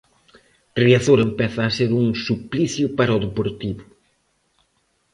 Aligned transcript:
Riazor 0.83 1.19
empeza 1.27 1.61
a 1.65 1.73
ser 1.77 1.89
un 2.01 2.07
suplicio 2.27 2.85
para 2.97 3.17
o 3.17 3.21
Deportivo. 3.25 3.83